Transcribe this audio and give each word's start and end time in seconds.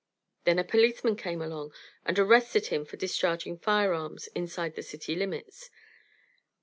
Then 0.45 0.57
a 0.57 0.63
policeman 0.63 1.15
came 1.15 1.43
along 1.43 1.73
and 2.05 2.17
arrested 2.17 2.69
him 2.73 2.85
for 2.85 2.97
discharging 2.97 3.59
firearms 3.59 4.25
inside 4.33 4.73
the 4.73 4.81
city 4.81 5.13
limits. 5.15 5.69